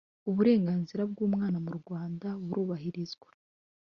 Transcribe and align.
uburenganzira 0.29 1.01
bw 1.11 1.17
‘umwana 1.27 1.57
mu 1.65 1.71
Rwanda 1.79 2.27
burubahirizwa 2.45 3.29